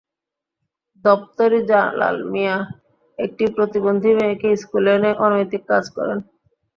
[1.05, 2.57] দপ্তরি জালাল মিয়া
[3.19, 6.17] একটি প্রতিবন্ধী মেয়েকে স্কুলে এনে অনৈতিক কাজ করেন।